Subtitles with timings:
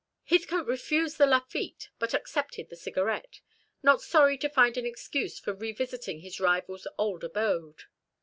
[0.23, 3.39] Heathcote refused the Lafitte, but accepted the cigarette,
[3.83, 7.83] not sorry to find an excuse for revisiting his rival's old abode.